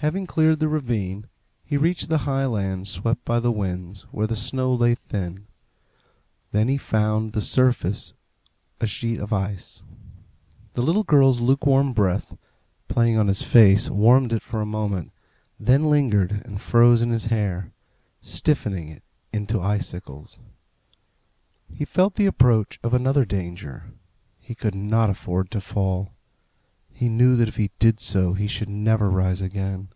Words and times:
Having 0.00 0.26
cleared 0.28 0.60
the 0.60 0.68
ravine, 0.68 1.26
he 1.64 1.76
reached 1.76 2.08
the 2.08 2.18
high 2.18 2.46
lands 2.46 2.88
swept 2.88 3.24
by 3.24 3.40
the 3.40 3.50
winds, 3.50 4.02
where 4.12 4.28
the 4.28 4.36
snow 4.36 4.72
lay 4.72 4.94
thin. 4.94 5.48
Then 6.52 6.68
he 6.68 6.76
found 6.76 7.32
the 7.32 7.40
surface 7.40 8.14
a 8.80 8.86
sheet 8.86 9.18
of 9.18 9.32
ice. 9.32 9.82
The 10.74 10.82
little 10.84 11.02
girl's 11.02 11.40
lukewarm 11.40 11.92
breath, 11.94 12.36
playing 12.86 13.18
on 13.18 13.26
his 13.26 13.42
face, 13.42 13.90
warmed 13.90 14.32
it 14.32 14.40
for 14.42 14.60
a 14.60 14.64
moment, 14.64 15.10
then 15.58 15.90
lingered, 15.90 16.42
and 16.44 16.60
froze 16.60 17.02
in 17.02 17.10
his 17.10 17.24
hair, 17.26 17.72
stiffening 18.20 18.88
it 18.90 19.02
into 19.32 19.60
icicles. 19.60 20.38
He 21.74 21.84
felt 21.84 22.14
the 22.14 22.26
approach 22.26 22.78
of 22.84 22.94
another 22.94 23.24
danger. 23.24 23.86
He 24.38 24.54
could 24.54 24.76
not 24.76 25.10
afford 25.10 25.50
to 25.50 25.60
fall. 25.60 26.12
He 26.90 27.08
knew 27.08 27.36
that 27.36 27.46
if 27.46 27.58
he 27.58 27.70
did 27.78 28.00
so 28.00 28.32
he 28.32 28.48
should 28.48 28.68
never 28.68 29.08
rise 29.08 29.40
again. 29.40 29.86